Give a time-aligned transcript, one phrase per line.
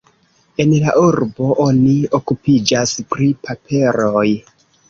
[0.63, 4.29] En la urbo oni okupiĝas pri paperoj.